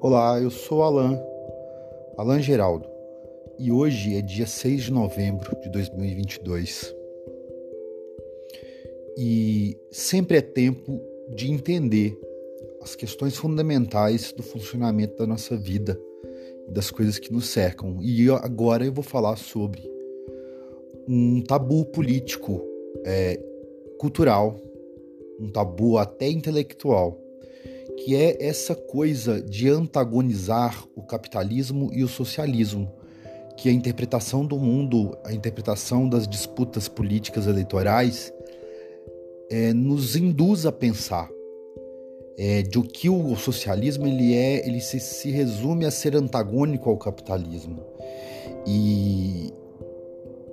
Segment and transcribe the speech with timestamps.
[0.00, 1.20] Olá, eu sou Alan,
[2.16, 2.88] Alan Geraldo,
[3.58, 6.94] e hoje é dia 6 de novembro de 2022.
[9.16, 11.00] E sempre é tempo
[11.34, 12.16] de entender
[12.80, 16.00] as questões fundamentais do funcionamento da nossa vida
[16.68, 17.98] das coisas que nos cercam.
[18.00, 19.82] E agora eu vou falar sobre
[21.08, 22.62] um tabu político,
[23.04, 23.40] é,
[23.98, 24.60] cultural,
[25.40, 27.18] um tabu até intelectual
[28.04, 32.90] que é essa coisa de antagonizar o capitalismo e o socialismo,
[33.56, 38.32] que a interpretação do mundo, a interpretação das disputas políticas eleitorais,
[39.50, 41.28] é, nos induz a pensar
[42.38, 46.96] é, de que o socialismo ele é, ele se, se resume a ser antagônico ao
[46.96, 47.84] capitalismo.
[48.64, 49.52] E,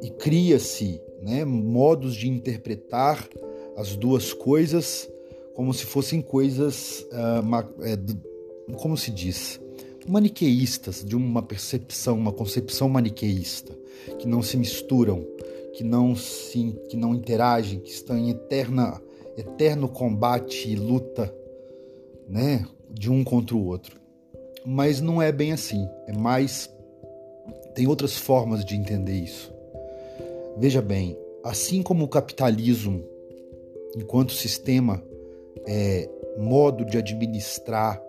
[0.02, 3.30] e cria-se né, modos de interpretar
[3.78, 5.08] as duas coisas
[5.54, 9.60] como se fossem coisas, uh, como se diz,
[10.08, 13.74] maniqueístas, de uma percepção, uma concepção maniqueísta,
[14.20, 15.26] que não se misturam,
[15.74, 19.02] que não se, que não interagem, que estão em eterna,
[19.38, 21.34] eterno combate e luta,
[22.28, 24.00] né, de um contra o outro.
[24.66, 25.88] Mas não é bem assim.
[26.08, 26.70] É mais
[27.76, 29.54] tem outras formas de entender isso.
[30.58, 33.04] Veja bem, assim como o capitalismo,
[33.96, 35.04] enquanto sistema,
[35.68, 38.02] é, modo de administrar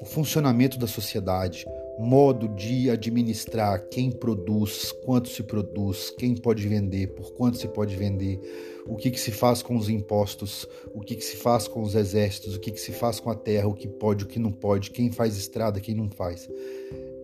[0.00, 1.66] o funcionamento da sociedade,
[1.98, 7.96] modo de administrar quem produz, quanto se produz, quem pode vender, por quanto se pode
[7.96, 8.40] vender,
[8.86, 11.94] o que, que se faz com os impostos, o que, que se faz com os
[11.94, 14.52] exércitos, o que, que se faz com a terra, o que pode, o que não
[14.52, 16.48] pode, quem faz estrada, quem não faz.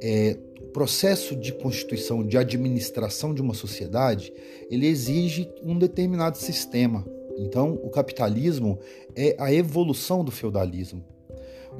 [0.03, 4.33] É, o processo de constituição, de administração de uma sociedade,
[4.71, 7.05] ele exige um determinado sistema,
[7.39, 8.79] então, o capitalismo
[9.17, 11.05] é a evolução do feudalismo.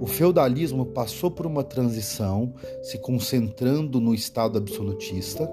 [0.01, 5.49] O feudalismo passou por uma transição, se concentrando no Estado absolutista,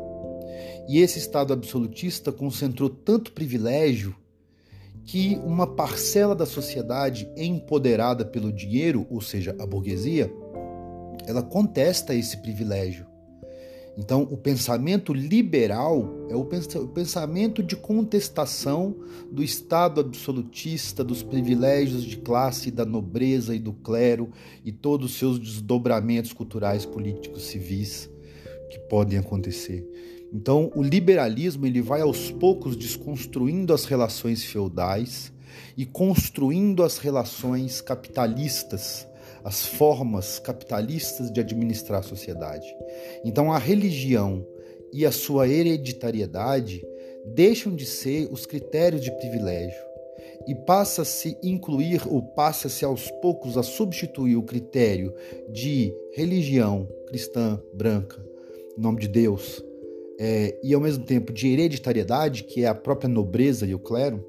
[0.88, 4.16] e esse Estado absolutista concentrou tanto privilégio
[5.06, 10.32] que uma parcela da sociedade empoderada pelo dinheiro, ou seja, a burguesia,
[11.26, 13.09] ela contesta esse privilégio.
[13.98, 16.46] Então, o pensamento liberal é o
[16.88, 18.96] pensamento de contestação
[19.30, 24.30] do Estado absolutista, dos privilégios de classe, da nobreza e do clero
[24.64, 28.10] e todos os seus desdobramentos culturais, políticos, civis
[28.70, 29.86] que podem acontecer.
[30.32, 35.34] Então, o liberalismo ele vai aos poucos desconstruindo as relações feudais
[35.76, 39.09] e construindo as relações capitalistas
[39.44, 42.68] as formas capitalistas de administrar a sociedade.
[43.24, 44.46] Então a religião
[44.92, 46.84] e a sua hereditariedade
[47.26, 49.90] deixam de ser os critérios de privilégio
[50.48, 55.14] e passa-se incluir ou passa-se aos poucos a substituir o critério
[55.52, 58.24] de religião cristã branca,
[58.78, 59.64] em nome de Deus,
[60.20, 64.26] é, e ao mesmo tempo de hereditariedade, que é a própria nobreza e o clero,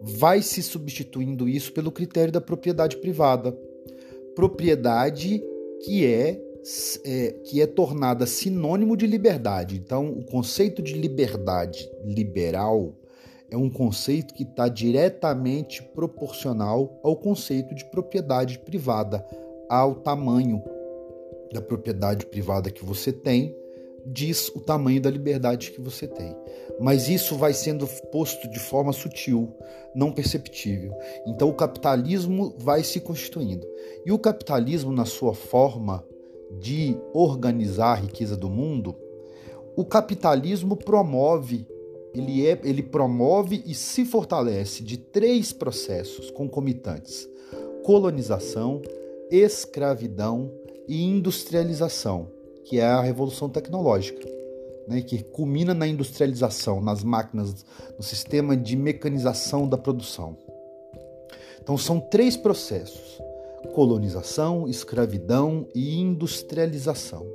[0.00, 3.56] vai se substituindo isso pelo critério da propriedade privada,
[4.36, 5.42] propriedade
[5.82, 6.40] que é,
[7.04, 9.76] é, que é tornada sinônimo de liberdade.
[9.76, 12.94] Então, o conceito de liberdade liberal
[13.50, 19.26] é um conceito que está diretamente proporcional ao conceito de propriedade privada,
[19.68, 20.62] ao tamanho
[21.52, 23.56] da propriedade privada que você tem
[24.06, 26.34] diz o tamanho da liberdade que você tem.
[26.78, 29.52] Mas isso vai sendo posto de forma sutil,
[29.94, 30.92] não perceptível.
[31.26, 33.66] Então o capitalismo vai se constituindo.
[34.04, 36.04] E o capitalismo, na sua forma
[36.60, 38.94] de organizar a riqueza do mundo,
[39.74, 41.66] o capitalismo promove,
[42.14, 47.28] ele, é, ele promove e se fortalece de três processos concomitantes:
[47.82, 48.80] colonização,
[49.30, 50.52] escravidão
[50.86, 52.35] e industrialização
[52.66, 54.28] que é a revolução tecnológica,
[54.88, 57.64] né, que culmina na industrialização, nas máquinas,
[57.96, 60.36] no sistema de mecanização da produção.
[61.62, 63.20] Então são três processos:
[63.74, 67.26] colonização, escravidão e industrialização.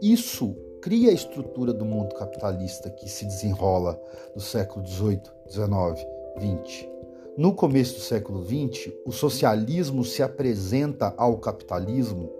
[0.00, 4.00] Isso cria a estrutura do mundo capitalista que se desenrola
[4.34, 6.06] no século XVIII, XIX,
[6.38, 6.88] XX.
[7.36, 12.30] No começo do século XX, o socialismo se apresenta ao capitalismo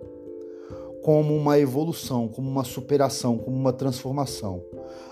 [1.07, 4.65] como uma evolução, como uma superação, como uma transformação.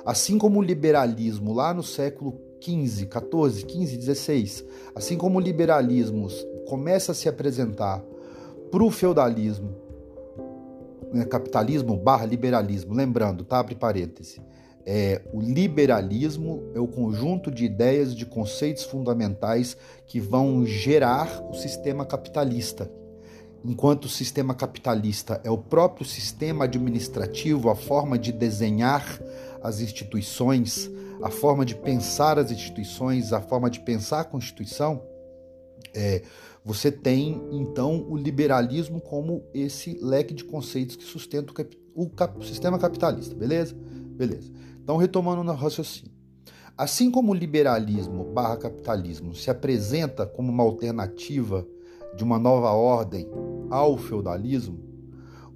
[0.05, 6.27] Assim como o liberalismo lá no século XV, XIV, XV, XVI, assim como o liberalismo
[6.67, 8.05] começa a se apresentar
[8.73, 9.73] para o feudalismo,
[11.13, 13.61] né, capitalismo barra liberalismo, lembrando, tá?
[13.61, 14.43] Abre parêntese.
[14.85, 19.77] É, o liberalismo é o conjunto de ideias, de conceitos fundamentais
[20.09, 22.91] que vão gerar o sistema capitalista.
[23.65, 29.19] Enquanto o sistema capitalista é o próprio sistema administrativo, a forma de desenhar
[29.63, 30.91] as instituições,
[31.23, 35.03] a forma de pensar as instituições, a forma de pensar a Constituição,
[35.95, 36.23] é,
[36.63, 42.11] você tem então o liberalismo como esse leque de conceitos que sustenta o, cap o,
[42.11, 43.75] cap o sistema capitalista, beleza?
[43.75, 44.53] Beleza.
[44.83, 46.13] Então, retomando no raciocínio.
[46.77, 51.67] Assim como o liberalismo barra capitalismo se apresenta como uma alternativa
[52.17, 53.29] de uma nova ordem
[53.71, 54.79] ao feudalismo,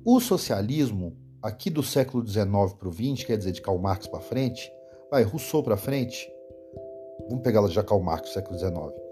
[0.04, 2.46] o socialismo, aqui do século XIX
[2.78, 4.72] para o XX, quer dizer, de Karl Marx para frente,
[5.10, 6.28] vai, Rousseau para frente,
[7.28, 9.07] vamos pegar já Karl Marx, século XIX,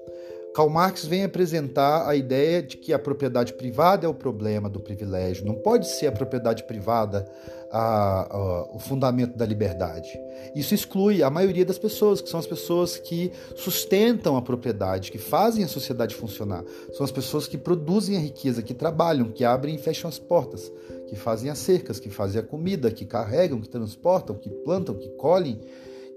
[0.56, 4.80] Karl Marx vem apresentar a ideia de que a propriedade privada é o problema do
[4.80, 5.44] privilégio.
[5.44, 7.30] Não pode ser a propriedade privada
[7.70, 10.18] a, a, o fundamento da liberdade.
[10.54, 15.18] Isso exclui a maioria das pessoas, que são as pessoas que sustentam a propriedade, que
[15.18, 16.64] fazem a sociedade funcionar.
[16.94, 20.72] São as pessoas que produzem a riqueza, que trabalham, que abrem e fecham as portas,
[21.06, 25.10] que fazem as cercas, que fazem a comida, que carregam, que transportam, que plantam, que
[25.18, 25.60] colhem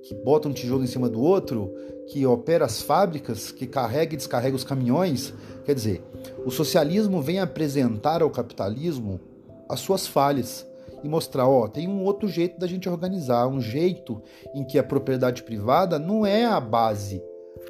[0.04, 1.74] que bota um tijolo em cima do outro,
[2.08, 5.34] que opera as fábricas, que carrega e descarrega os caminhões.
[5.66, 6.04] Quer dizer,
[6.46, 9.20] o socialismo vem apresentar ao capitalismo
[9.68, 10.66] as suas falhas
[11.04, 14.22] e mostrar, ó, tem um outro jeito da gente organizar, um jeito
[14.54, 17.22] em que a propriedade privada não é a base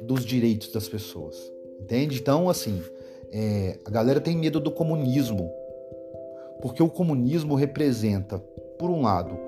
[0.02, 1.36] dos direitos das pessoas,
[1.80, 2.18] entende?
[2.18, 2.82] Então, assim,
[3.30, 5.50] é, a galera tem medo do comunismo,
[6.60, 8.38] porque o comunismo representa,
[8.78, 9.38] por um lado,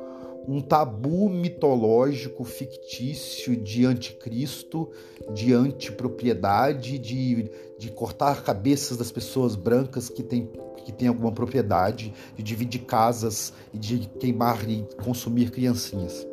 [0.47, 4.91] um tabu mitológico fictício de anticristo,
[5.33, 10.51] de antipropriedade, de, de cortar cabeças das pessoas brancas que têm
[10.85, 16.27] que tem alguma propriedade, de dividir casas e de queimar e consumir criancinhas.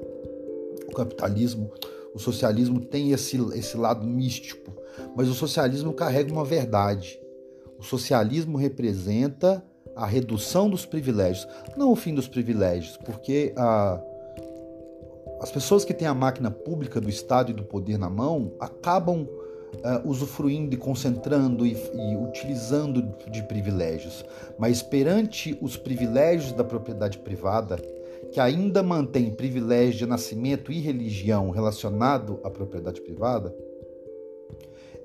[0.87, 1.71] O capitalismo,
[2.13, 4.73] o socialismo tem esse, esse lado místico,
[5.15, 7.19] mas o socialismo carrega uma verdade.
[7.77, 9.63] O socialismo representa
[9.99, 14.01] a redução dos privilégios, não o fim dos privilégios, porque a,
[15.41, 19.23] as pessoas que têm a máquina pública do Estado e do poder na mão acabam
[19.23, 24.23] uh, usufruindo e concentrando e, e utilizando de privilégios,
[24.57, 27.75] mas perante os privilégios da propriedade privada,
[28.31, 33.53] que ainda mantém privilégio de nascimento e religião relacionado à propriedade privada,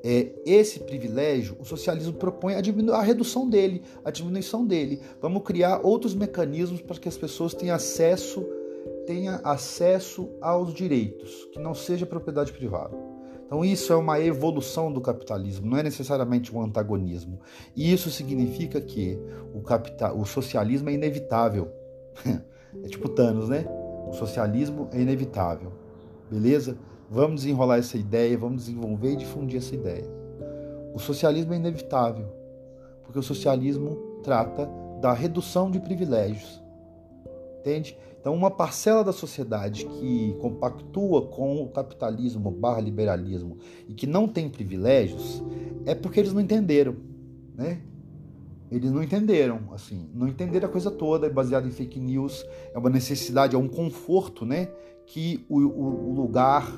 [0.06, 2.58] é, esse privilégio, o socialismo propõe a,
[2.94, 5.00] a, redução dele, a diminuição dele.
[5.18, 8.46] Vamos criar outros mecanismos para que as pessoas tenham acesso,
[9.06, 12.94] tenham acesso aos direitos, que não seja propriedade privada.
[13.46, 17.40] Então isso é uma evolução do capitalismo, não é necessariamente um antagonismo.
[17.74, 19.18] E isso significa que
[19.54, 21.72] o, capital, o socialismo é inevitável.
[22.26, 23.64] é tipo Thanos, né?
[24.06, 25.72] O socialismo é inevitável.
[26.30, 26.76] Beleza?
[27.10, 30.04] Vamos desenrolar essa ideia, vamos desenvolver e difundir essa ideia.
[30.94, 32.26] O socialismo é inevitável,
[33.02, 34.68] porque o socialismo trata
[35.00, 36.62] da redução de privilégios.
[37.60, 37.96] Entende?
[38.20, 43.58] Então, uma parcela da sociedade que compactua com o capitalismo barra liberalismo
[43.88, 45.42] e que não tem privilégios
[45.84, 46.96] é porque eles não entenderam,
[47.54, 47.80] né?
[48.70, 52.78] Eles não entenderam, assim, não entenderam a coisa toda, é baseado em fake news, é
[52.78, 54.68] uma necessidade, é um conforto, né?
[55.06, 56.70] Que o, o, o lugar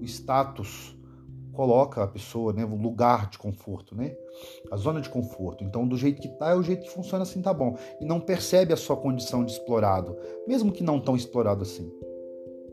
[0.00, 0.96] o status
[1.52, 4.14] coloca a pessoa, né, o lugar de conforto, né?
[4.70, 5.64] A zona de conforto.
[5.64, 7.76] Então, do jeito que tá, é o jeito que funciona assim, tá bom.
[7.98, 10.14] E não percebe a sua condição de explorado,
[10.46, 11.90] mesmo que não tão explorado assim.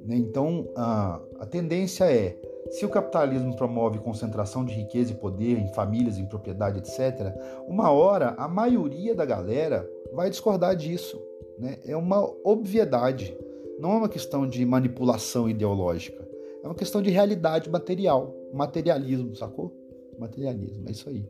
[0.06, 0.18] Né?
[0.18, 2.38] Então, a, a tendência é,
[2.70, 7.34] se o capitalismo promove concentração de riqueza e poder em famílias, em propriedade, etc.,
[7.68, 11.22] uma hora a maioria da galera vai discordar disso.
[11.58, 11.78] Né?
[11.86, 13.38] É uma obviedade,
[13.80, 16.28] não é uma questão de manipulação ideológica.
[16.64, 19.76] É uma questão de realidade material, materialismo, sacou?
[20.18, 21.26] Materialismo, é isso aí.